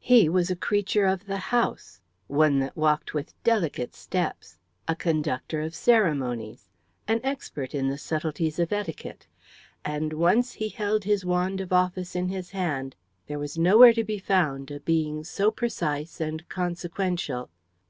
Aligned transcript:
He 0.00 0.28
was 0.28 0.50
a 0.50 0.54
creature 0.54 1.06
of 1.06 1.24
the 1.24 1.38
house, 1.38 2.02
one 2.26 2.58
that 2.58 2.76
walked 2.76 3.14
with 3.14 3.32
delicate 3.42 3.94
steps, 3.94 4.58
a 4.86 4.94
conductor 4.94 5.62
of 5.62 5.74
ceremonies, 5.74 6.68
an 7.06 7.20
expert 7.24 7.74
in 7.74 7.88
the 7.88 7.96
subtleties 7.96 8.58
of 8.58 8.70
etiquette; 8.70 9.26
and 9.86 10.12
once 10.12 10.52
he 10.52 10.68
held 10.68 11.04
his 11.04 11.24
wand 11.24 11.62
of 11.62 11.72
office 11.72 12.14
in 12.14 12.28
his 12.28 12.50
hand, 12.50 12.96
there 13.28 13.38
was 13.38 13.56
nowhere 13.56 13.94
to 13.94 14.04
be 14.04 14.18
found 14.18 14.70
a 14.70 14.80
being 14.80 15.24
so 15.24 15.50
precise 15.50 16.20
and 16.20 16.46
consequential. 16.50 17.48